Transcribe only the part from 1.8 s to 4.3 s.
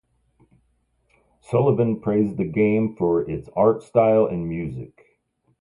praised the game for its art style